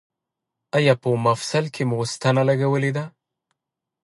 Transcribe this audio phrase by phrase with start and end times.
[0.77, 3.05] ایا په مفصل کې مو ستنه لګولې ده؟